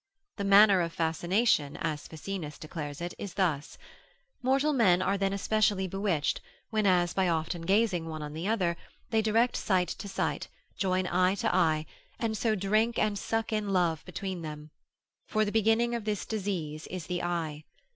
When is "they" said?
9.11-9.21